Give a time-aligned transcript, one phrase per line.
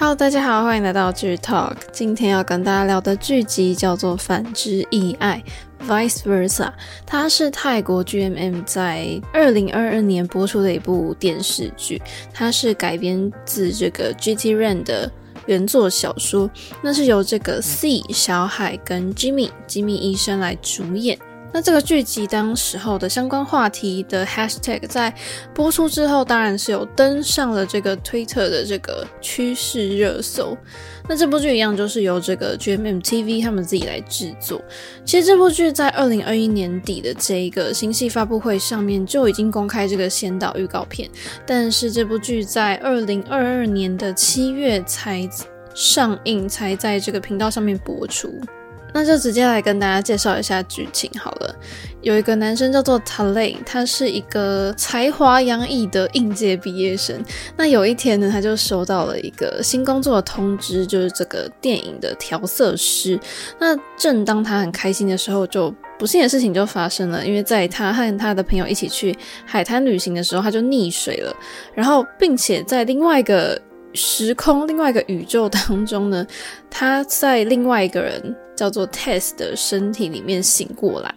[0.00, 1.76] Hello，大家好，欢迎来到剧 Talk。
[1.92, 5.44] 今天要跟大家聊的剧集叫做《反之亦爱》
[5.86, 6.72] （Vice Versa），
[7.04, 12.00] 它是泰国 GMM 在二零二二年播出的一部电视剧。
[12.32, 15.12] 它是改编自这个 GT Ren 的
[15.44, 16.50] 原作小说，
[16.82, 21.18] 那是由这个 C 小海跟 Jimmy 吉米医生来主演。
[21.52, 25.12] 那这个剧集当时候的相关话题的 hashtag 在
[25.52, 30.56] 播出之后，当然是有登上了这个 Twitter 的这个趋势热搜。
[31.08, 34.62] 那这部剧一样就是由这个 GMM TV 他们自己来制作。
[35.04, 41.10] 其实这部剧在二零二一年底的这一个新戏发布会上面就已经公开这个先导预告片，
[41.44, 45.28] 但是这部剧在二零二二年的七月才
[45.74, 48.32] 上映，才在这个频道上面播出。
[48.92, 51.54] 那就直接来跟大家介绍一下剧情好了。
[52.02, 57.22] 有一个男生叫做 Talay，他是一个才华洋溢的应届毕业生。
[57.56, 63.20] 那有一天呢，他就收到了一个新工作的通知，就是这个电影的调色师。
[63.58, 67.26] 那正当他很开心的时候，就不幸的事情就发生了。
[67.26, 71.36] 因为在他和他的朋友一起去海滩旅行的时候，他就溺水了。
[71.74, 73.60] 然后，并且在另外一个
[73.92, 76.26] 时空、另外一个宇宙当中呢，
[76.70, 81.14] 他在另外一个人叫做 Tess 的身体里面醒过来，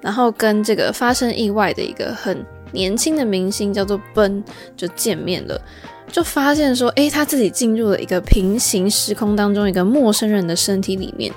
[0.00, 4.42] 然后跟这个发生意外的一个很年轻的明星叫做 Ben
[4.76, 5.62] 就见面了，
[6.10, 11.32] 就发现说，诶，他自己进入了一个平行时空当中一个陌生人的身体里面，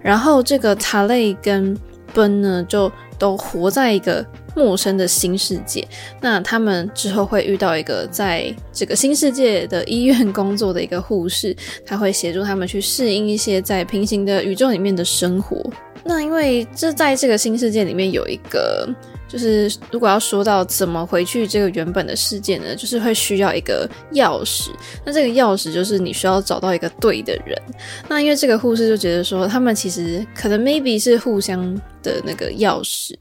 [0.00, 1.76] 然后这个塔雷跟
[2.14, 4.24] Ben 呢就都活在一个。
[4.58, 5.86] 陌生的新世界，
[6.20, 11.56] 那他们之后会遇到一个在这个新世界的医院工作的一个护士，
[11.86, 15.64] 他会协助他们去适应一些在平行的宇宙里面的生活。
[16.02, 18.88] 那因为这在这个新世界里面有一个，
[19.28, 24.70] 就是如果要说到怎么回去这个原本的世界呢，就是会需要一个钥匙。
[25.04, 27.56] 那这个钥匙就是你需要找到一个对的人。
[28.08, 33.14] 那因为这个护士就觉得说，他们其实可能 maybe 是互相的那个钥匙。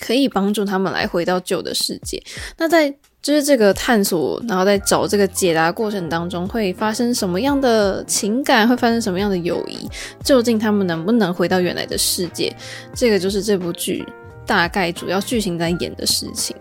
[0.00, 2.22] 可以帮助他们来回到旧的世界。
[2.56, 8.68] 那在就是这个探索，然后在找这个解答过程当中，会发生什么样的情感？
[8.68, 9.88] 会发生什么样的友谊？
[10.22, 12.54] 究竟他们能不能回到原来的世界？
[12.94, 14.06] 这个就是这部剧
[14.44, 16.54] 大概主要剧情在演的事情。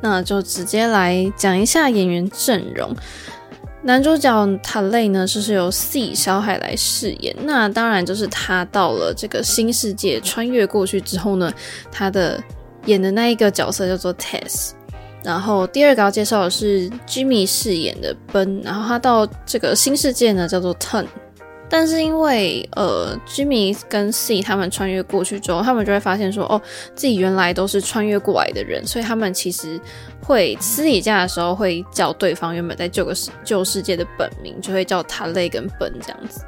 [0.00, 2.92] 那就直接来讲一下演员阵容。
[3.84, 7.36] 男主角塔雷呢，就是由 C 小海来饰演。
[7.44, 11.52] 那当然就是他到了这个新世界，穿越过去之后呢，
[11.92, 12.42] 他的。
[12.90, 14.72] 演的那一个角色叫做 Tess，
[15.24, 21.06] 然后第二个要介绍的是 Jimmy 饰演的 Ben，然后他到这个新世界呢叫做 Turn，
[21.68, 26.60] 但是因为呃 Jimmy 跟 C 他们穿越过去之后，他们就会发现说哦，
[26.94, 29.80] 自己原来都是穿越过来的人，所以他们其实
[30.22, 36.40] 会私底下的时候会叫对方原本在旧个世旧世界的本名，就会叫他类跟 Ben 这样子。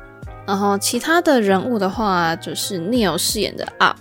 [0.53, 3.97] 然后其他的人物的话，就是 Neil 饰演的 Up，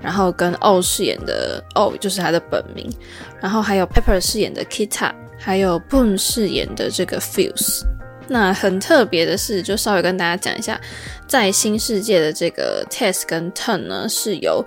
[0.00, 2.92] 然后跟 O 饰演的 O 就是他的本名，
[3.40, 7.84] 然后还有 Pepper 饰演的 Kita，还有 Boom 饰演的这个 Fuse。
[8.26, 10.80] 那很特别的是，就稍微跟大家讲一下，
[11.28, 14.66] 在新世界的这个 Tess 跟 Turn 呢，是由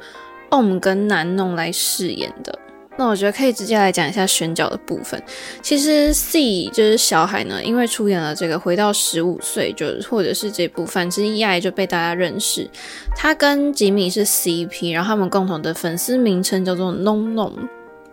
[0.52, 2.58] Om 跟南弄来饰演的。
[2.98, 5.22] 那我觉得可以直接来讲一下选角的部分。
[5.62, 12.70] 其实 C 就是小海呢，因为出演了这个《回到十五岁》，就或者是这部《反之亦爱》，就被大家认识。
[13.16, 17.52] 他跟吉米是 CP，然后他们共同的粉丝名称叫做 Nom Nom。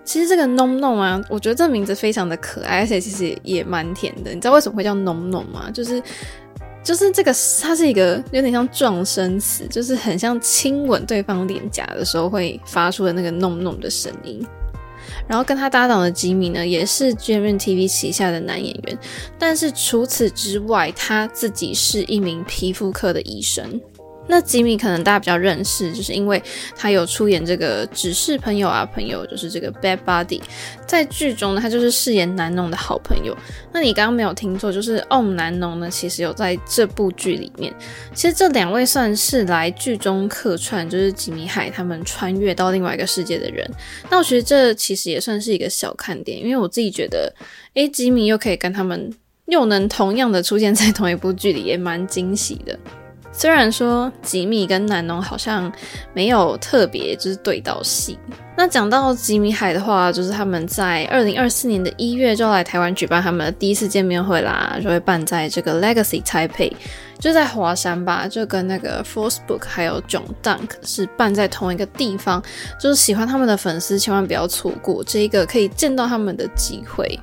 [0.04, 4.32] 其实这个 Nom Nom 啊，我觉得这名字非常的可爱，而且其实也蛮甜的。
[4.34, 5.70] 你知道为什么会叫 Nom Nom 吗？
[5.72, 6.02] 就是
[6.82, 14.44] 就是这个它是一个有点像撞声词，就是很像亲吻对方脸颊的时候会发出的那个 Nom Nom 的声音。
[15.26, 18.98] 然后跟他搭档的吉米呢，也是 GMMTV 旗下的男演员，
[19.38, 23.80] 但是除此之外，他自己是一名皮肤科的医生。
[24.28, 26.42] 那吉米可能大家比较认识，就是因为
[26.76, 30.40] 他有出演这个《只是朋友啊朋友》，就是这个 Bad Buddy，
[30.86, 33.36] 在剧中呢，他就是饰演南农的好朋友。
[33.72, 37.74] 那你刚刚没有听错，就是 Om 南农呢，其实有在这部剧里面。
[38.14, 43.68] 其实这两位算是来剧中客串，就是吉米海他们穿越到另外一个世界的人。
[44.08, 47.34] 那我觉得这其实也算是一个小看点，因为我自己觉得，
[47.74, 49.12] 诶，吉米又可以跟他们
[49.46, 52.78] 又能同样的出现在同一部剧里，也蛮惊喜的。
[53.32, 55.72] 虽然说吉米跟南农好像
[56.12, 58.18] 没有特别就是对到戏，
[58.56, 66.70] 那讲到吉米海的话，就是他们在二零二四年的一月就来台湾举办他们的第一次见面会啦，就会办在这个 Legacy Taipei，
[67.18, 72.42] 就在华山吧，就跟那个 Force Book 还有 John Dunk 是办在同一个地方，
[72.78, 77.18] 就是喜欢他们的粉丝千万不要错过这一个可以见到他们的机会。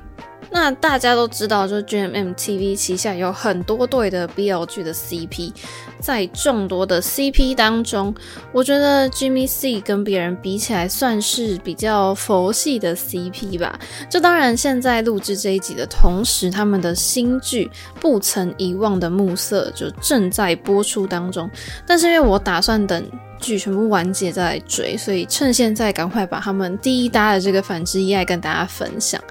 [0.52, 5.52] 那大家都知道，就是 GMM TV 旗下有很多对的 BLG 的 CP，
[6.00, 8.14] 在众多的 CP 当中，
[8.52, 13.78] 我觉得 Jimmy C 跟别人比起来算是比较佛系的 CP 吧。
[14.08, 17.70] 就当然，现在录制这一集的同时，他们的新剧
[18.00, 21.48] 《不曾遗忘的暮色》就正在播出当中。
[21.86, 23.04] 但是因为我打算等
[23.38, 29.22] 剧全部完结再来追，所以趁现在赶快把他们第一搭的这个反之意爱跟大家分享。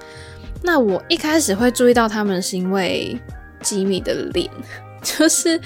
[0.62, 3.18] 那我一开始会注意到他们，是因为
[3.62, 4.50] 吉米的脸，
[5.02, 5.60] 就是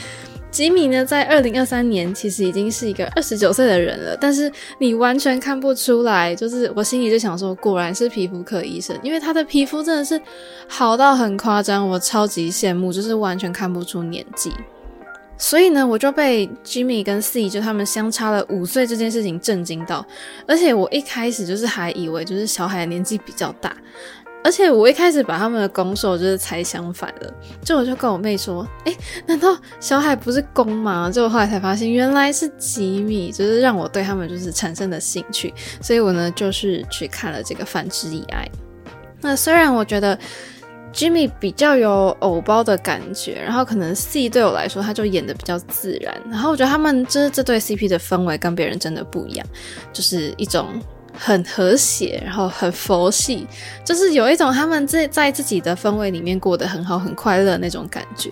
[0.54, 4.48] 吉米呢，在二零二三年其实已经是一个二十九岁的人了，但是
[4.78, 10.18] 你完全看不出来，就是我心里就想说，果然是皮肤科医生，因为他的皮肤真的是
[10.68, 14.52] 好到很夸张，我超级羡慕，就是完全看不出年纪。
[15.36, 20.06] 所以呢，我就被 Jimmy 跟 C 就他们相差了五岁这件事情震惊到，
[20.46, 23.76] 而且我一开始就是还以为就是小海年纪比较大。
[24.44, 31.10] 而且我一开始把他们的攻受就是猜相反了，就我就跟我妹说，哎、欸，难道小海不是攻吗？
[31.10, 38.44] 就我后来才发现原来是吉米，就是让我对他们就是产生了兴趣，所以我呢就是去看了这个《反之以爱》。
[39.22, 40.18] 那虽然我觉得
[40.92, 49.46] Jimmy 比较有偶包的感觉，然后可能 C 对我来说他就演得比较自然，然后我觉得他们就是这对 CP 的氛围跟别人真的不一样，
[49.90, 50.68] 就是一种。
[51.16, 53.46] 很和谐，然后很佛系，
[53.84, 58.30] 就是有一种他们在在自己的氛围里面过得很好、很快乐那种感觉，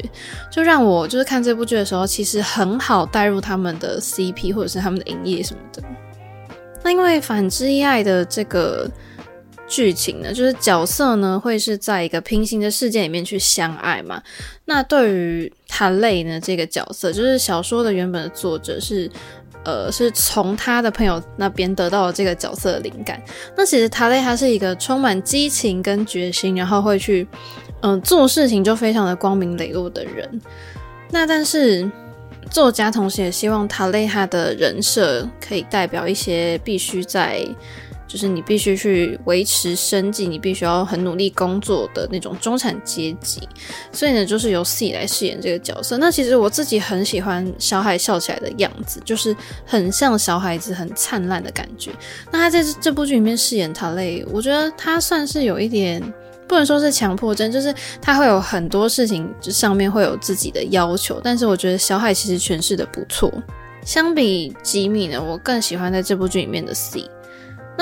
[0.50, 5.82] 就让我就是看这部剧的时候，其实很好带入他们的 CP 或者是他们的营业什么的。
[6.82, 8.90] 那因为《反之一爱》的这个
[9.68, 14.20] 剧情呢，就是角色呢会是在一个平行的世界里面去相爱嘛。
[14.64, 19.08] 那对于塔累呢这个角色，就是小说的原本的作者是。
[19.64, 23.22] 呃，是从他的朋友那边得到了这个角色的灵感。
[23.56, 27.26] 那其实塔雷他是一个充满激情跟决心，然后会去
[27.80, 30.40] 嗯、做事情就非常的光明磊落的人。
[31.10, 31.90] 那但是
[32.50, 37.44] 作家同时也希望塔雷他的人设可以代表一些必须在。
[38.12, 43.48] 就是你必须去维持生计，你必须要很努力工作的那种中产阶级，
[43.90, 45.96] 所以呢，就是由 C 来饰演这个角色。
[45.96, 51.90] 那其实我自己很喜欢小海笑起来的样子，就是很像小孩子，很灿烂的感觉。
[52.30, 56.02] 那他在这部剧里面饰演塔蕾，我觉得他算是有一点
[56.46, 63.32] 不能说是强迫症，就是他会有很多事情就上面会有自己的要求，但是我觉得小海其实诠释的不错。
[63.86, 67.08] 相比吉米呢，我更喜欢在这部剧里面的 C。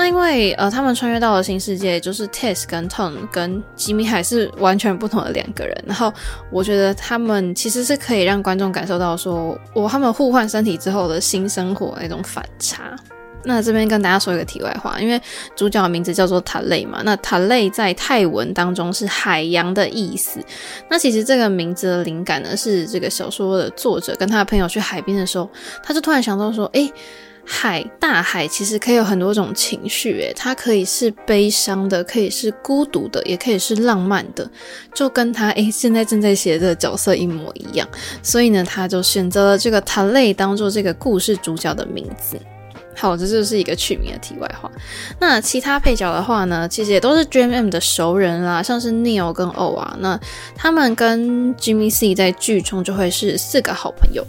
[0.01, 5.83] 那因为呃，他们穿越到了新世界，就是 Tess 跟 Tom 跟吉米还是完全不同的两个人。
[5.85, 6.11] 然后
[6.49, 12.95] 我觉得他们其实是可以让观众感受到说，我他们互换身体之后的新生活那种反差。
[13.43, 15.21] 那这边跟大家说一个题外话，因为
[15.55, 20.39] 主角的名字叫做塔蕾嘛，那塔蕾在泰文当中是海洋的意思。
[20.89, 25.47] 那其实这个名字的灵感呢，是这个小说的作者跟他的朋友去海边的时候，
[25.83, 26.91] 他就突然想到说，诶。
[27.43, 34.49] 海，大海其实可以有很多种情绪，诶，它可以是悲伤的，可以是孤独的，也可以是浪漫的，
[34.93, 37.87] 就跟他诶现在正在写的角色一模一样。
[38.21, 42.39] 所以呢，他就选择了这个塔蕾当做这个故事主角的名字。
[42.95, 44.69] 好，这就是一个取名的题外话。
[45.19, 50.19] 那其他配角的话呢，其实也都是 GMM 的熟人啦，像是 Neil 跟 O 啊，那
[50.55, 54.25] 他们跟 Jimmy C 在剧中就会是四个好朋友。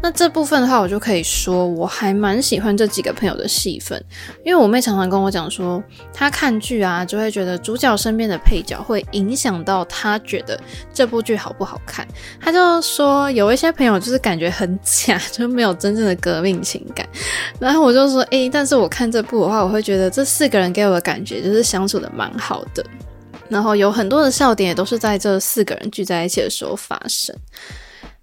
[0.00, 4.00] 那这部分的话，我就可以说我还蛮喜欢这几个朋友的戏份，
[4.44, 10.58] 因为我妹常常跟我讲说，她看剧啊，就会觉得主角身边的配角会影响到她觉得
[10.94, 12.06] 这部剧好不好看。
[12.40, 17.04] 她就说有一些朋友就是感觉很假， 就没有真正的革命情感。
[17.58, 22.84] 然后我就说，诶，但是我看这部的话，我会觉得这四个人给我的感觉就是相处的蛮好的，
[23.48, 27.34] 然后有很多的笑点也都是在这四个人聚在一起的时候发生。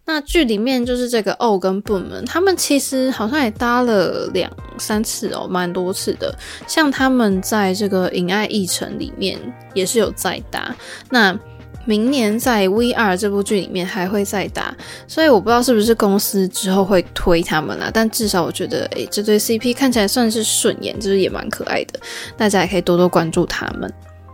[0.05, 6.33] 那剧里面就是这个 O 跟 Boom，他们其实好像也搭了两三次哦，蛮多次的。
[6.67, 9.39] 像他们在这个《影爱议程》里面
[9.74, 10.75] 也是有再搭。
[11.09, 11.38] 那
[11.85, 14.75] 明年在 VR 这部剧里面还会再搭，
[15.07, 17.91] 所以我不知道是不是公司之后会推他们啦。
[17.93, 22.00] 但至少我觉得，诶，这对 CP 看起来算是顺眼，就是也蛮可爱的，
[22.38, 23.91] 大家也可以多多关注他们。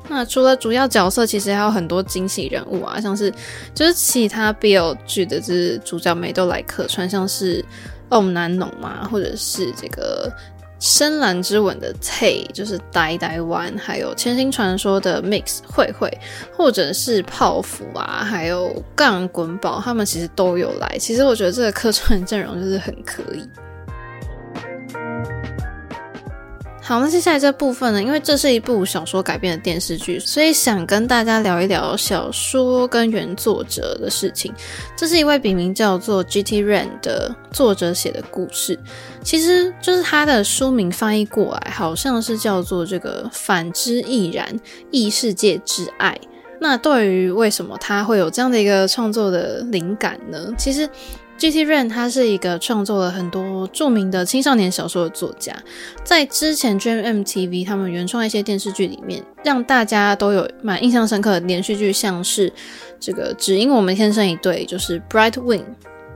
[0.09, 3.33] 那除了主要角色，其实还有很多惊喜人物啊，像是
[3.73, 7.63] 就是其他 BL 剧的，就是主角们都来客串，像是
[8.09, 10.29] 欧南农嘛，或者是这个
[10.79, 16.11] 深蓝之吻的 Tay，就是呆呆湾，还有千星传说的 Mix 慧慧，
[16.57, 20.97] 或者是泡芙啊，还有杠滚宝，他们其实都有来。
[20.99, 23.47] 其实我觉得这个客串阵容就是很可以。
[26.91, 34.53] 好，那接下来这部分呢，因为这是一部小说改编的电视剧，所以想跟大家聊一聊小说跟原作者的事情。
[34.93, 36.61] 这是一位笔名叫做 G.T.
[36.61, 38.77] Ren 的作者写的故事，
[39.23, 44.53] 其实就是他的书名翻译过来，好像是叫做这个“反之亦然，
[44.91, 46.19] 异世界之爱”。
[46.59, 50.53] 那对于为什么他会有这样的一个创作的灵感呢？
[50.57, 50.89] 其实。
[51.41, 51.65] G.T.
[51.65, 55.51] Ren 他是一个创作了很多著名的青少年小说的作家，
[56.03, 62.53] 在之前 GMM.TV 他们原创一些电视剧里面，让大家都有蛮印象深刻的连续剧，像是
[62.99, 65.63] 这个《只因我们天生一对》，就是 Bright Wing。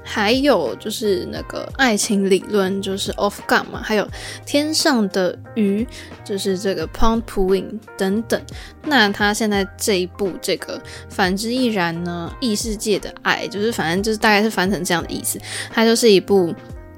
[0.07, 4.07] 还有就是那个爱情理论，就是 Of God 嘛，还有
[4.45, 5.85] 天上的鱼，
[6.24, 8.39] 就是这个 Pon pu Wing 等等。
[8.83, 15.39] 那他现在这一部这个反之亦然呢，异世界的爱，就是反正就是大概是翻成这样的意思。
[15.71, 16.53] 它就是一部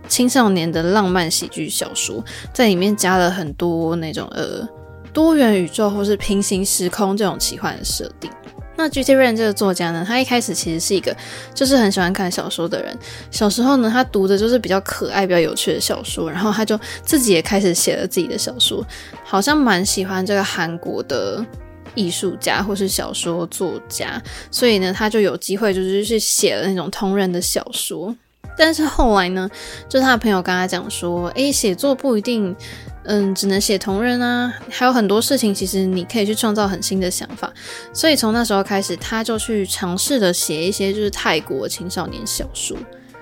[0.10, 2.24] 青少年的浪漫喜剧小说，
[2.54, 4.68] 在里面加了很多那种呃
[5.14, 8.30] 多元宇宙或是平行时空这种奇幻的设定。
[8.78, 9.16] 那 G.T.
[9.16, 11.14] Ren 这个作家呢，他一开始其实是一个
[11.54, 12.96] 就是很喜欢看小说的人。
[13.32, 18.86] 小时候呢，他读的就是比较可爱、比较有趣的小说，然后他就自己也开始写了自己的小说，
[19.26, 21.44] 好像蛮喜欢这个韩国的
[21.96, 28.16] 艺术家或是小说作家，所以呢，他就有机会就是去写了那种同人的小说。
[28.60, 29.50] 但是后来呢，
[29.90, 32.56] 就是他的朋友跟他讲说，诶，写作不一定。
[33.10, 37.52] 嗯，只能写同人啊，还有很多事情，其实你可以去创造很新的想法。
[37.94, 42.78] 所以从那时候开始，他就去尝试的写一些就是泰国青少年小说，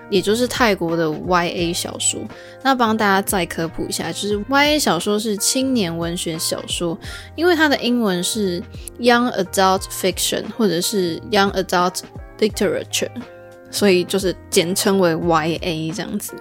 [0.10, 2.20] 也就是泰国的 YA 小说。
[2.64, 6.98] 那帮大家再科普一下，就是 YA 小说是青年文学小说，
[7.36, 8.60] 因为它的英文是
[9.00, 12.00] Young Adult Fiction 或者是 Young Adult
[12.40, 13.12] Literature，
[13.70, 16.34] 所以就是简称为 YA 这样子。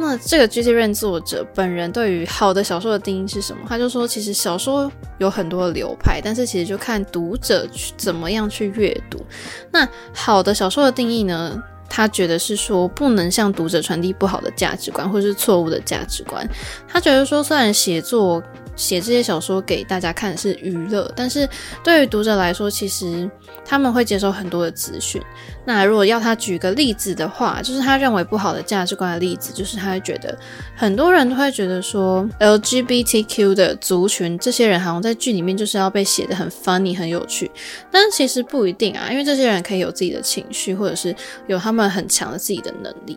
[0.00, 0.72] 那这个 G.T.
[0.72, 3.64] Ren 作者本人对于好的小说的定义是什么？
[3.68, 9.24] 他就说，其实小说有很多流派，但是其实就看读者去怎么样去阅读。
[9.70, 11.62] 那好的小说的定义呢？
[11.92, 16.48] 他觉得是说不能向读者传递不好的价值观或是错误的价值观。
[16.86, 18.40] 他觉得说，虽然写作
[18.80, 21.48] 写这些小说给大家看是娱乐，但是
[21.84, 23.30] 对于读者来说，其实。
[23.62, 25.22] 他们会接受很多的资讯。
[25.64, 30.36] 那如果要他举个例子的话，就是他认为不好的价值观的例子，就是他会觉得
[30.74, 37.48] 很多人都会觉得说 LGBTQ 的族群，这些人好像在剧里面就是要被写的很 funny 很有趣，
[37.92, 41.14] 但是其实不一定啊，因为这些人可以有自己的情绪，或者是
[41.46, 43.16] 有他们很强的自己的能力。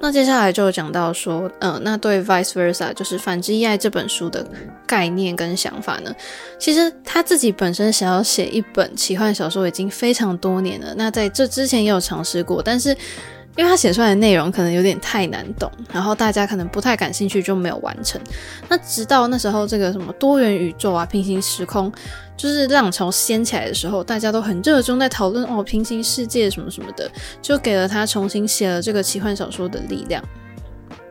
[0.00, 4.44] 那接下来就讲到说，嗯、那对 vice versa 就是反之亦爱这本书的
[4.86, 6.12] 概念跟想法呢，
[6.58, 12.96] 其实他自己本身想要写一本奇幻小说已经非常多年了，那在这之前也有尝试过，但是。
[13.60, 18.18] 因为他写出来的内容可能有点太难懂，然后大家可能不太感兴趣，就没有完成。
[18.70, 21.92] 那直到那时候，这个什么多元宇宙啊、平行时空，
[22.38, 27.10] 就是浪潮掀起来的时候，大家都很热衷在讨论哦，平行世界什么什么的，
[27.42, 30.24] 就给了他重新写了这个奇幻小说的力量。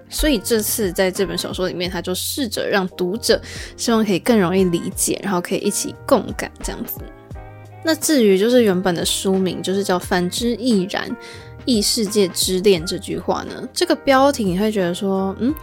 [0.10, 3.40] 所以这次在这本小说里面，他就试着让读者
[3.78, 7.00] 希望可以更容易理解，然后可以一起共感这样子。
[7.84, 11.08] 那至于就是原本的书名，就是叫《反之亦然》。
[11.66, 15.54] 异世界之恋这句话呢，这个标题你会觉得说，嗯，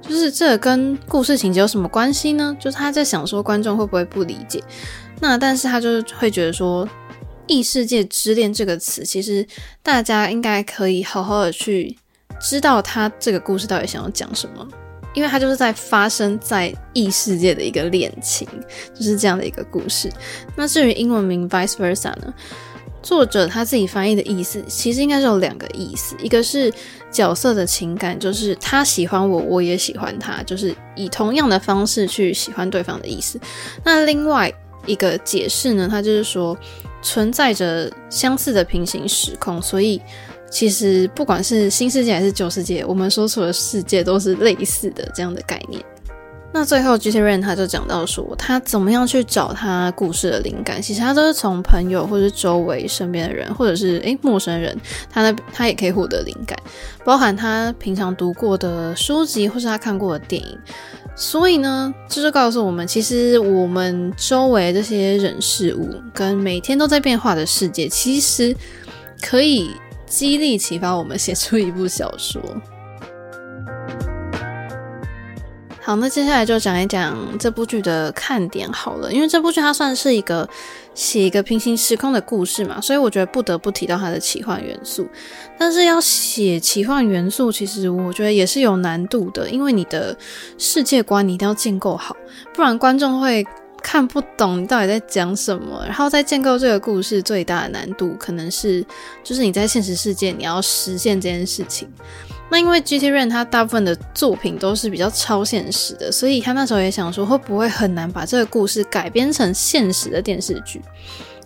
[0.00, 2.56] 就是这跟故事情节有什么关系呢？
[2.60, 4.62] 就是他在想说观众会不会不理解？
[5.20, 6.88] 那但是他就是会觉得说，
[7.46, 9.46] 异世界之恋这个词，其实
[9.82, 11.96] 大家应该可以好好的去
[12.40, 14.68] 知道他这个故事到底想要讲什么，
[15.14, 18.46] 因为他就是在发生在异世界的一个恋情，
[18.94, 20.08] 就是这样的一个故事。
[20.54, 22.32] 那至于英文名 Vice Versa 呢？
[23.02, 26.72] 作者他自己翻译的意思，其实应该是有两个意思，一个是
[27.10, 33.40] 角色的情感，就是他喜欢我，我也喜欢他，就是以同样的方式去喜欢对方的意思。
[33.84, 34.52] 那另外
[34.86, 36.56] 一个解释呢，他就是说
[37.00, 40.00] 存在着相似的平行时空，所以
[40.50, 45.82] 其实不管是新世界还是旧世界，我们所处的世界都是类似的这样的概念。
[46.50, 47.20] 那最后，G.T.
[47.20, 50.80] Ren 他就讲到说，他怎么样去找他故事的灵感？
[50.80, 54.76] 其实他都是从朋友或者周围身边的人，或者是诶陌生人，
[55.10, 56.58] 他的他也可以获得灵感，
[57.04, 60.58] 包含他平常读过的书籍或是他看过的电影。
[61.14, 68.56] 所以呢，这就告诉我们，其实我们周围这些人事物跟每天都在变化的世界，其实
[69.20, 69.70] 可以
[70.06, 72.40] 激励启发我们写出一部小说。
[75.88, 80.46] 好，那接下来就讲一讲这部剧的看点好了，因为这部剧它算是一个
[80.94, 85.08] 写一个平行时空的故事嘛，所以我觉得不得不提到它的奇幻元素。
[85.58, 90.14] 但是要写奇幻元素，其实我觉得也是有难度的，因为你的
[90.58, 92.14] 世界观你一定要建构好，
[92.52, 93.42] 不然观众会
[93.82, 95.82] 看不懂你到底在讲什么。
[95.84, 98.84] 然后在建构这个故事最大的难度，可能是
[99.24, 101.88] 就是你在现实世界你要实现这件事情。
[102.50, 110.80] 那因为 gtran 他大部分的作品都是比较超现实的，所以他那时候也想说，会不会很难把这个故事改编成现实的电视剧？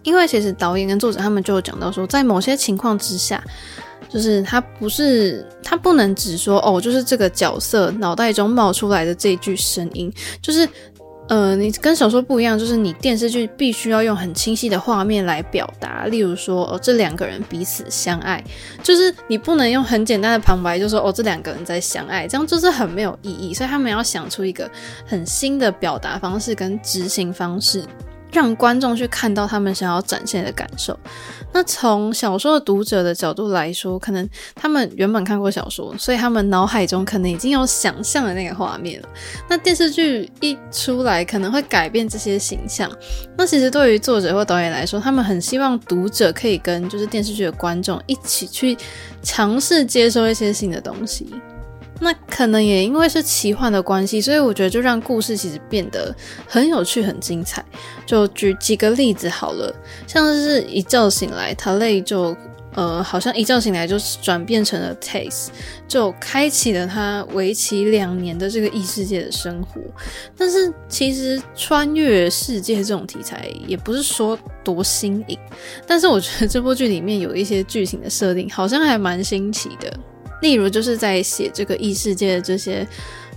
[0.05, 3.43] 因为其实导演跟作者他们就讲到说，在某些情况之下，
[4.09, 10.69] 就是他不是他不能只说哦，就是这个角色脑袋中冒出来的这句声音，就是。
[11.29, 18.43] 呃，你跟小说不一样，就是你电视剧必须要用很清晰的画面来表达，例如说，哦，这两个人彼此相爱，
[18.83, 24.71] 就是你不能用很简单的旁白就说，哦，这两个人在相爱，这样就是很没有意义，所以他们要想出一个
[25.07, 27.83] 很新的表达方式跟执行方式。
[28.33, 30.99] 让观众去看到他们想要展现的感受。
[31.53, 39.09] 那从小说的读者的角度来说，可能他们原本看过小说，所以他们脑海中可能已经有想象的那个画面了。
[39.49, 42.91] 那电视剧一出来，可能会改变这些形象。
[43.37, 48.77] 那其实对于作者或导演来说，他们很希望读者可以跟就是电视剧的观众一起去
[49.23, 51.27] 尝试接收一些新的东西。
[52.03, 56.13] 那可能也因为是奇幻的关系，所以我觉得就让故事其实变得
[56.49, 57.65] 很有趣、很精彩。
[58.05, 59.73] 就举几个例子好了，
[60.05, 62.37] 像是一觉醒来，他累就
[62.75, 65.51] 呃，好像一觉醒来就转变成了 Taste，
[65.87, 69.81] 就开启了他为期两年的这个异世界的生活。
[70.37, 75.39] 但是其实穿越世界这种题材也不是说多新颖，
[75.87, 79.97] 但是我觉得这部剧里面有一些剧情的设定好像还蛮新奇的。
[80.43, 82.87] 例如，就是在写这个异世界的这些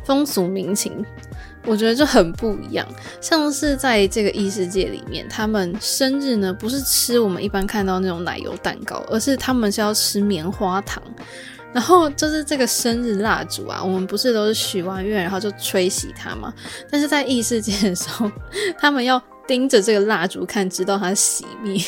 [0.04, 1.06] 风俗民情，
[1.66, 2.86] 我觉得就很不一样。
[3.22, 11.02] 像是在这个异世界里面，他们生日呢不是吃我们一般看到那种奶油蛋糕，而是他们是要吃棉花糖。
[11.74, 16.54] 然后就是这个生日蜡烛啊，我们不是都是许完愿然后就吹熄它吗？
[16.90, 18.32] 但是在异世界的时候，
[18.80, 21.84] 他们要盯着这个蜡烛看，直到它熄灭。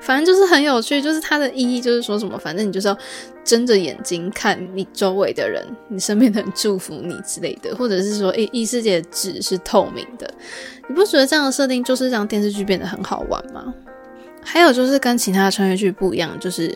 [0.00, 2.96] 反正就是很有趣，就是它的意义就是说什么，反正你就是要
[3.44, 10.32] 睁着眼睛看你周围的人，你身边的人祝福你之类的，或者是说，诶，异世界的纸是透明的，
[10.88, 13.74] 你不觉得这样的设定就是让电视剧变得很好玩吗？
[14.42, 16.72] 还有就是跟其他的穿越剧不一样，就是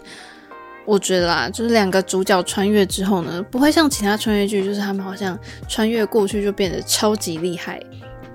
[0.85, 7.80] 我觉得啦，就是两个主角穿越之后呢，不会像其他穿越剧，就是他们好像穿越过去就变得超级厉害，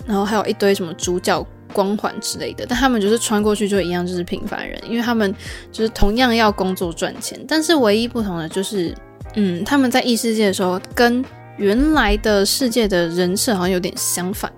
[0.05, 1.45] 然后还有一堆什么主角。
[1.73, 5.33] 光环之类的，但他们就是穿过去就一样，就是平凡人，因为他们
[5.71, 8.95] 就是同样要工作赚钱，但是唯一不同的就是，
[9.35, 11.23] 嗯，他们在异世界的时候跟
[11.57, 14.51] 原来的世界的人设好像有点相反。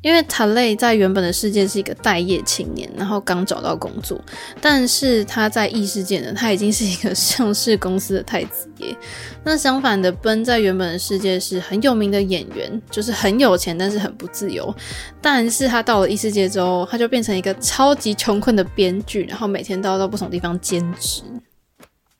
[0.00, 4.16] 因为塔雷在原本的世界是一个待业青年，然后刚找到工作，
[4.60, 8.96] 但是他在异世界呢，他已经是一个上市公司的太子爷。
[9.42, 14.72] 那相反的，奔在原本的世界是很有名的演员，就是很有钱，但是很不自由。
[15.20, 21.22] 但是他到了异世界之后，他就变成一个超级穷困的编剧，然后每天都要到不同地方兼职。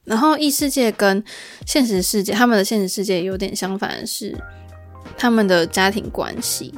[0.09, 1.23] 然后异世界跟
[1.67, 4.35] 现实世界，他们的现实世界有点相反是
[5.17, 6.75] 他们的家庭关系。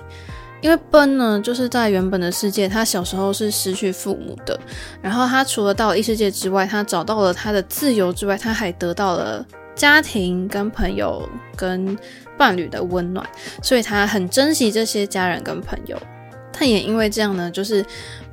[0.63, 4.61] 因为奔呢，就是在原本的世界，他小时候是失去父母的。
[5.01, 11.97] 然后他除了到异世界之外，他找到了他的自由之外，他还得到了家庭、跟朋友、跟
[12.37, 13.27] 伴侣的温暖，
[13.63, 15.97] 所以他很珍惜这些家人跟朋友。
[16.53, 17.83] 但也因为这样呢，就是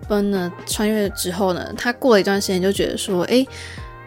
[0.10, 3.48] 奔呢穿越之后呢，他过了一段时间就觉得说，诶。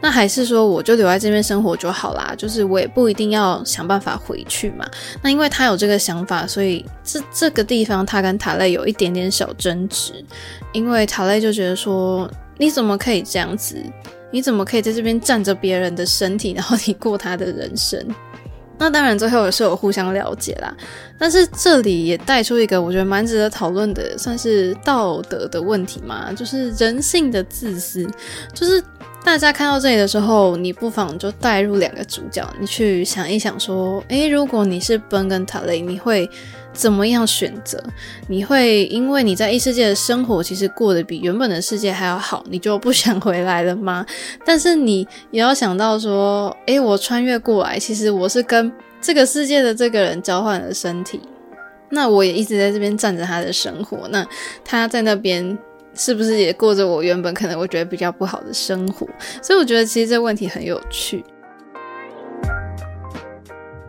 [0.02, 4.86] 那还是说我就留在这边生活就好啦，就是我也不一定要想办法回去嘛。
[5.22, 10.24] 那因为他有这个想法，所以这这个地方他跟塔雷有一点点小争执。
[10.72, 13.76] 因为塔雷就觉得说，你怎么可以这样子？
[14.30, 18.02] 你怎么可以在这边占着别人的身体，然后你过他的人生？
[18.78, 20.74] 那当然最后也是有互相了解啦。
[21.18, 28.08] 但是这里也带出一个我觉得蛮值得讨论的，算是道德的问题嘛，就是人性的自私，
[28.54, 28.82] 就是。
[29.22, 36.28] 大家看到这里的时候，你不妨就带入两个主角，你去想一想，说，诶，如果你是奔跟塔雷，你会
[36.72, 37.80] 怎么样选择？
[38.26, 44.04] 你会因为你在异世界的生活其实过得比原本的世界还要好，你就不想回来了吗？
[44.44, 51.20] 但是你也要想到说，诶，我穿越过来，其实我是跟这个世界的这个人交换了身体，
[51.90, 54.26] 那我也一直在这边站着他的生活，那
[54.64, 55.56] 他在那边。
[55.94, 59.06] 是不是也过着我原本可能会觉得比较不好的生活？
[59.42, 61.24] 所以我觉得其实这问题很有趣。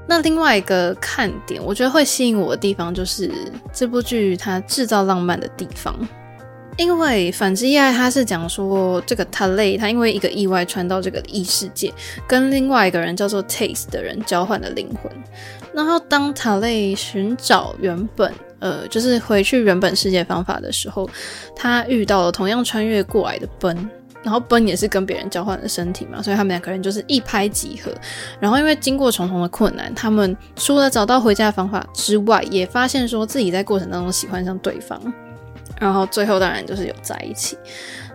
[0.08, 3.32] 那另外一个看点，我觉得会吸引我的地方，就是
[3.72, 5.96] 这部剧它制造浪漫的地方。
[6.78, 11.94] 因为《反之意爱》他是讲说这个 Talay 他因为一个意外穿到这个异世界，
[12.28, 15.12] 跟另外一个人叫做 Taste 的人交换了灵魂。
[15.74, 21.10] 然后当 Talay 寻找原本呃就是回去原本世界方法的时候，
[21.56, 23.90] 他遇到了同样穿越过来的奔。
[24.24, 27.92] 然后奔也是跟别人交换了身体嘛，所以他们两个人就是一拍即合。
[28.40, 35.02] 然后因为经过重重的困难，他们除了找到回家的方法之外，也发现说自己在过程当中喜欢上对方。
[35.82, 37.58] 然后最后当然就是有在一起。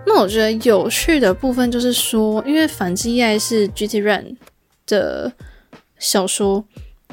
[0.06, 4.36] 那我觉得有趣的部分就是说，因为《反之亦爱》是 GT Run
[4.86, 5.32] 的
[5.98, 6.64] 小说，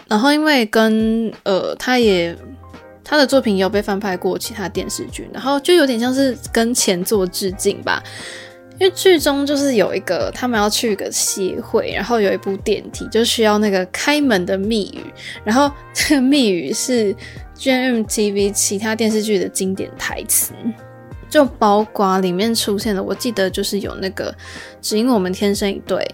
[0.07, 2.37] 然后因为跟呃，他也
[3.03, 8.03] 他的作品有被翻拍过其他电视剧，然后就有点像是跟前作致敬吧。
[8.79, 15.03] 因为剧中就是有一个他们要去一个协会，然后有一部电梯就需要那个开门的密语，
[15.43, 17.15] 然后这个密语是
[17.53, 20.53] G M T V 其他电视剧的经典台词，
[21.29, 24.33] 就包括里面出现的，我记得就是有那个
[24.81, 26.05] 只因为我们天生一对，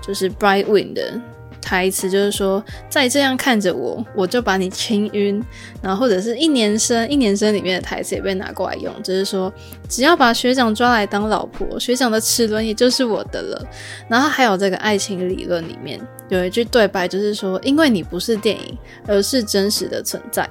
[0.00, 1.20] 就是 Bright Wind 的。
[1.62, 5.42] 台词就是说，再这样看着我，我就把你亲晕。
[5.80, 9.50] 然后或者是一年生，一年生里面的台词也被拿过来用，就是说，
[9.88, 13.66] 只要把学长抓来当老婆，学长的齿轮也就是我的了。
[14.08, 20.48] 然后还有这个爱情理论里面有一句对白，就是说，因为你不是电影，而是真实的存在。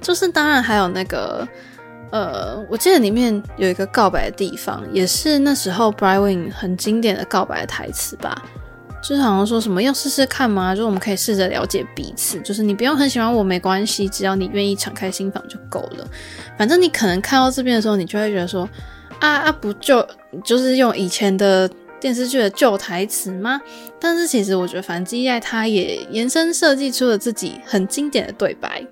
[0.00, 1.46] 就是当然还有那个，
[2.10, 8.40] 呃，我记得里面有一个告白的地方，也是那时候 Brian 很经典的告白台词吧。
[9.08, 10.74] 就是好像说什么要试试看吗？
[10.74, 16.04] 就是我们可以试着了解彼此，就是你不用很喜欢我没关系，只要你愿意敞开心房就够了。
[16.58, 18.68] 反正你可能看到这边的时候，你就会觉得说
[19.20, 20.04] 啊啊，不就
[20.42, 23.60] 就是用以前的电视剧的旧台词吗？
[24.00, 28.84] 但是其实我觉得反之亦爱他也延伸设计出了自己很经典的对白。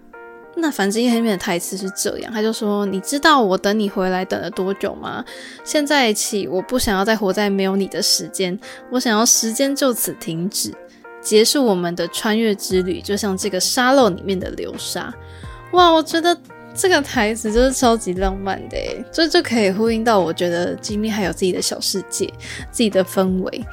[0.57, 5.25] 那反之亦爱里面的台词是这样，他就说：“你知道我等你回来等了多久吗？
[5.65, 8.59] 现在起，我不想要再活在没有你的时间，
[8.91, 10.73] 我想要时间就此停止，
[11.21, 15.13] 结束我们的穿越之旅，就像这个沙漏里面的流沙。”
[15.73, 16.37] 哇，我觉得
[16.73, 18.79] 这个台词就是超级浪漫的，
[19.13, 22.33] 这就可以呼应到我觉得吉米还有自己的小世界，
[22.71, 23.65] 自己的氛围，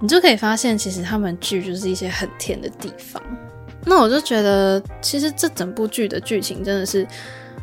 [0.00, 3.22] 你就可以发现，其实他们剧就是一些很甜的地方。
[3.84, 7.06] 那我就觉得，其实这整部剧的剧情真的是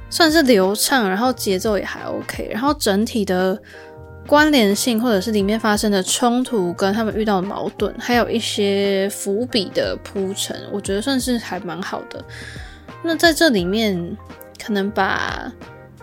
[0.10, 3.58] 算是流畅，然后节奏也还 OK，然后整体的
[4.28, 12.22] 关联性或者是里面发生的冲突跟他们遇到的矛盾，还有一些伏笔的铺陈，我觉得算是还蛮好的。
[13.02, 14.18] 那在这里面，
[14.62, 15.50] 可能把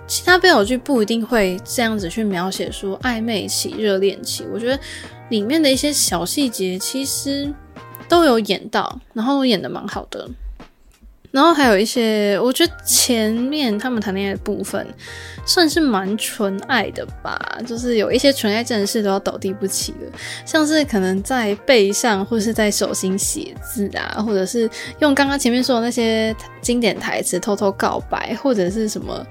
[0.06, 4.80] 其他 BL 剧不一定会这样子去描写说暧昧期、热恋期，我觉得
[5.28, 7.52] 里面的一些小细节其实。
[8.08, 10.28] 都有演到，然后演得蛮好的，
[11.30, 14.86] 然后还有一些，我觉得前面他们谈恋爱的部分
[15.44, 20.12] 算是蛮纯爱的吧，就是有一些纯爱战士都要倒地不起了，
[20.44, 24.68] 像是可能在背上或是在手心写字啊，或者是
[25.00, 29.26] 用刚刚前面说的那些经典台词偷偷告白，或者是什么。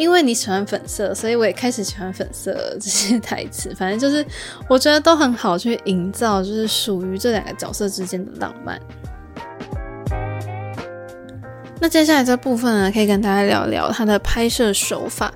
[0.00, 3.70] 因为你喜欢粉色，所以我也开始喜欢粉色这些台词。
[3.76, 4.24] 反正就是，
[4.66, 8.80] 我觉得都很好去营造，就是属于这两个角色之间的浪漫。
[11.78, 15.30] 那接下来这部分呢，可以跟大家聊聊它的拍摄手法。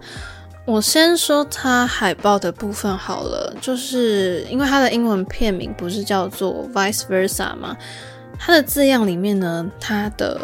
[0.64, 7.76] 我先说它海报的部分好了，就是因为它的英文片名不是叫做 Vice Versa 吗？
[8.38, 10.40] 它的字样里面呢，它的。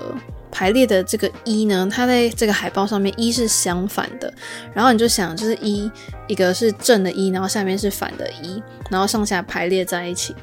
[0.51, 4.33] 排列的这个一呢，它在这个海报上面一是相反的，
[4.75, 5.91] 然后你就想就是一
[6.27, 10.35] 一个是正的一，然后下面是反的一，然后上下排列在一起，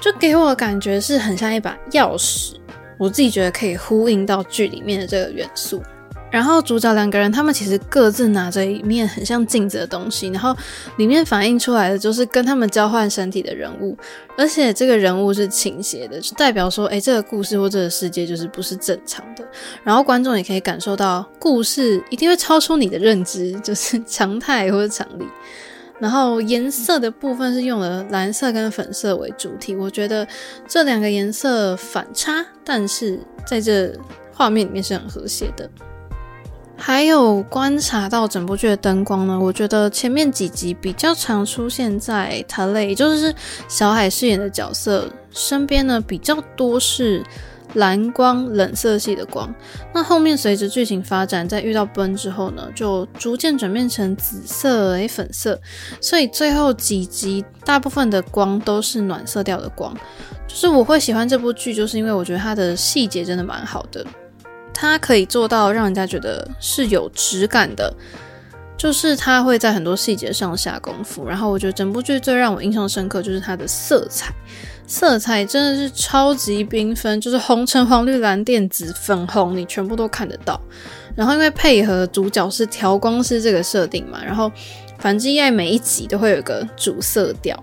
[0.00, 2.54] 就给我的感觉是很像一把钥匙，
[2.98, 5.82] 我自己觉得可以呼应到剧里面的这个元素。
[6.32, 10.56] 然后主角两个人，他们其实各自拿着一面很像镜子的东西，然后
[10.96, 13.94] 里面反映出来的就是跟他们交换身体的人物，
[14.36, 19.46] 而且这个人物是倾斜的，就代表说，诶，这个故事或这个世界就是不是正常的。
[19.84, 25.26] 然后观众也可以感受到，故事一定会超出你的认知，就是常态或者常理。
[25.98, 30.26] 然后颜色的部分是用了蓝色跟粉色为主体，我觉得
[30.66, 33.94] 这两个颜色反差，但是在这
[34.32, 35.70] 画面里面是很和谐的。
[36.84, 43.32] 还有观察到整部剧的灯光呢，我觉得前面几集比较常出现在他类也就是
[43.68, 47.22] 小海饰演的角色身边呢，比较多是
[47.74, 49.54] 蓝光冷色系的光。
[49.94, 55.56] 那后面随着剧情发展，在遇到奔之后呢，就逐渐转变成紫色、诶粉色，
[56.00, 59.96] 所以最后几集大部分的光都是暖色调的光。
[60.48, 64.04] 就是我会喜欢这部剧，就是因为我觉得它的细节真的蛮好的，
[64.74, 67.92] 它可以做到让人家觉得是有质感的。
[68.74, 74.34] 就是它会在很多细节上下功夫，然后我觉得整部剧最让我印象深刻就是它的色彩，
[74.88, 80.60] 色彩真的是超级缤纷，就是红橙黄绿蓝靛紫粉红，你全部都看得到。
[81.14, 84.50] 然后因为配合主角是调光师这个设定嘛，然后
[84.98, 87.62] 反之爱每一集都会有个主色调，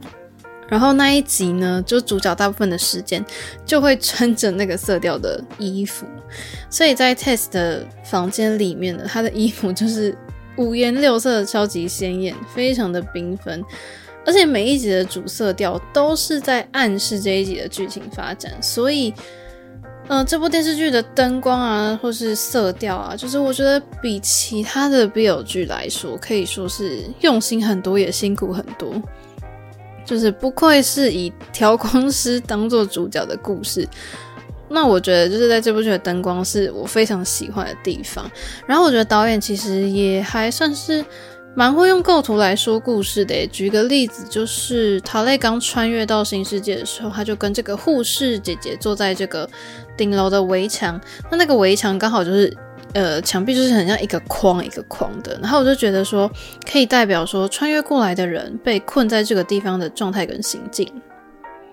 [0.70, 3.26] 然后那一集呢，就主角大部分的时间
[3.66, 6.06] 就会穿着那个色调的衣服，
[6.70, 10.18] 所以在 Tess 的房间里面呢，他的衣服就是。
[10.58, 13.64] 五颜六色，超级鲜艳，非常的缤纷，
[14.26, 19.14] 而且每一集的主色调都是在暗示这一集的剧情发展，所以，
[20.10, 29.02] 呃，这部电视剧的灯光啊，或是色调啊，就是我觉得比其他的 BL 剧来说，可以说是用心很多，也辛苦很多，
[30.10, 33.88] 就是不愧是以调光师当做主角的故事。
[34.72, 38.30] 那我觉得就是在这部剧的灯光是我非常喜欢的地方，
[38.66, 41.04] 然后我觉得导演其实也还算是
[41.56, 43.48] 蛮会用构图来说故事的。
[43.48, 49.50] 举个例子，就是塔蕾刚穿越到新世界的时候，他就跟这个护士姐姐坐在这个
[49.98, 52.56] 顶楼的围墙，那那个围墙刚好就是
[52.94, 56.30] 呃墙壁就是很像一个框一个框的，然后我就觉得说
[56.70, 60.92] 可以代表说穿越过来的人被困在这个地方的状态跟心境。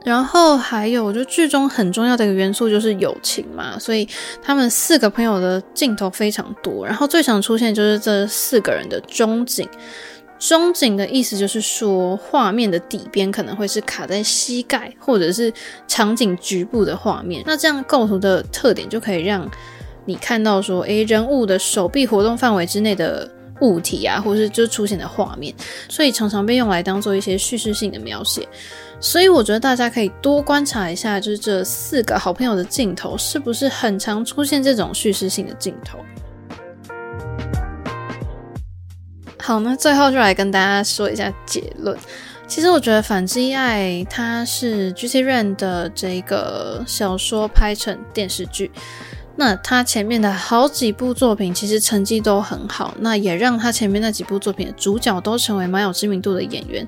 [0.05, 4.09] 然后还有，就剧中很重要的一个元素就是友情嘛，所以
[4.41, 6.87] 他们四个朋友的镜头非常多。
[6.87, 9.69] 然后最常出现就是这四个人的中景，
[10.39, 15.53] 中景的意思就是说画面的底边可能会是卡在膝盖或者是
[15.89, 17.43] 场景局部的画面。
[17.45, 19.51] 那这样构图的特点就可以让
[20.07, 25.55] 你看到说，诶，人物的手臂活动范围之内的物体啊，或是就出现的画面，
[25.89, 28.49] 所以常常被用来当做一些叙事性的描写。
[29.01, 35.99] 所以我觉得大家可以多观察一下，就是这四个好朋友的镜头是不是很常出现这种叙事性的镜头。
[39.39, 41.97] 好，那最后就来跟大家说一下结论。
[42.49, 48.71] 其实我觉得《反之亦爱》它是 GT Ren 的这个小说拍成电视剧，
[49.39, 56.87] 那他前面的好几部作品其实成绩都很好，那也让他前面那几部作品的主角都成为蛮有知名度的演员。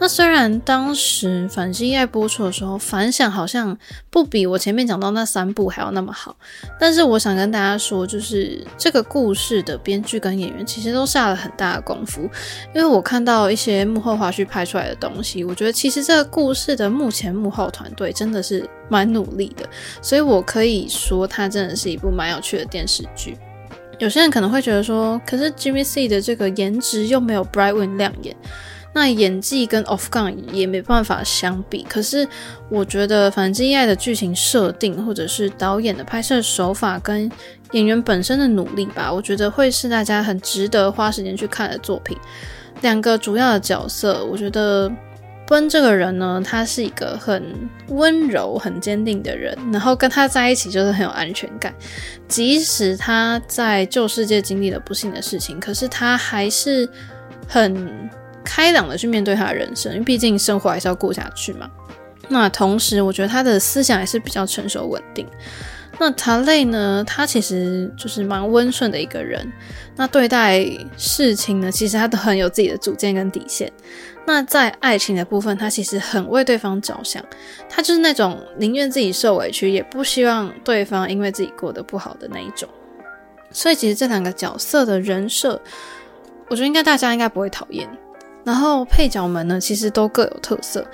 [0.00, 3.76] 那虽然当时《反击爱》播出的时候反响好像
[4.08, 6.34] 不比我前面讲到那三部还要那么好，
[6.80, 12.22] 但是我想跟大家说，就是这个故事的编剧跟演员其实都下了很大的功夫。
[12.74, 19.68] 因为我看到一些幕后花絮拍出来的东西，我觉得其实这个故事的幕前幕后团队真的是蛮努力的，
[20.00, 23.36] 所以我可以说它真的是一部蛮有趣的电视剧。
[23.98, 28.34] 有些人可能会觉得说，可是 Jimmy C 的这个颜值又没有 Brightwin 亮眼。
[28.92, 32.26] 那演技跟 Off Gun 也没办法相比，可是
[32.68, 37.30] 我觉得《反之亦爱》的剧情设定，或者是导演的拍摄手法跟
[37.70, 42.18] 演员本身的努力吧，我觉得会是大家很值得花时间去看的作品。
[42.82, 44.90] 两个主要的角色，我觉得
[45.46, 47.44] 奔这个人呢，他是一个很
[47.90, 51.72] 温柔、很坚定的人，然后跟他在一起就是很有安全感，
[52.26, 56.88] 即使他在旧世界经历了不幸的事情，可是他还是
[57.46, 58.10] 很。
[58.52, 61.70] 开朗的去面对他的人生，因为毕竟生活还是要过下去嘛。
[62.28, 65.24] 那同时，我觉得他的思想也是比较成熟稳定。
[66.00, 69.46] 那塔累呢，他其实就是蛮温顺的一个人。
[69.94, 73.70] 那对待事情呢，其实他都很有自己的主见跟底线。
[74.26, 77.24] 那在爱情的部分，他其实很为对方着想。
[77.68, 82.68] 他就是那种宁愿自己受委屈，也不希望对方因为自己过得不好的那一种。
[83.52, 85.60] 所以，其实这两个角色的人设，
[86.48, 87.88] 我觉得应该大家应该不会讨厌。
[88.44, 90.84] 然后配角们呢，其实都各有特色。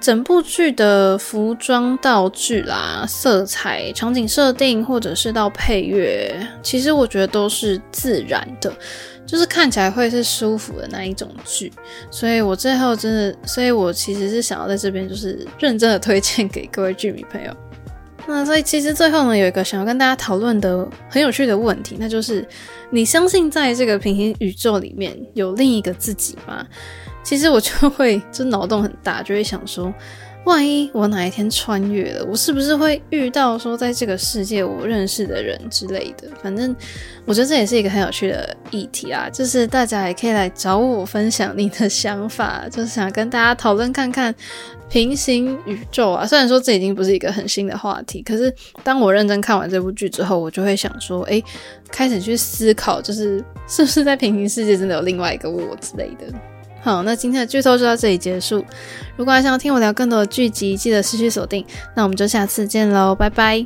[0.00, 8.72] 整部剧的服装、道具啦、色彩、场景设定，或者是到配乐，其实我觉得都是自然的，
[9.24, 11.72] 就是看起来会是舒服的那一种剧。
[12.10, 17.56] 所以我最后真的，所以我其实是想要在这边就是认真的推荐给各位剧迷朋友。
[18.26, 22.46] 那所以其实最后呢，有一个想要跟大家讨论的很有趣的问题，那就是
[22.90, 26.66] 你相信在这个平行宇宙里面有另一个自己吗？
[27.22, 29.92] 其实我就会就脑洞很大，就会想说，
[30.44, 36.28] 万一我哪一天穿越了，我是不是会遇到说在这个世界我认识的人之类的？
[36.42, 36.74] 反正
[37.24, 44.34] 我觉得这也是一个很有趣的议题啊，就是大家也可以来找我分享你的想法，就是想跟大家讨论看看
[44.88, 46.26] 平行宇宙啊。
[46.26, 48.52] 虽然说这已经不是一个很新的话题，可是
[48.82, 51.42] 当我认真看完这部剧之后，我就会想说，诶，
[51.90, 56.26] 开始去思考，就是是不是在平行世界真的有另外一个我之类的。
[56.82, 58.64] 好，那今天的剧透就到这里结束。
[59.16, 61.64] 如果还想要听我聊更多的剧集，记得持续锁定。
[61.94, 63.64] 那我们就下次见喽，拜拜。